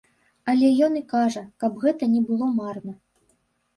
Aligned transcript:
Але 0.53 0.69
ён 0.85 0.95
і 1.01 1.03
кажа, 1.13 1.43
каб 1.65 1.77
гэта 1.85 2.03
не 2.17 2.21
было 2.31 2.45
марна. 2.59 2.93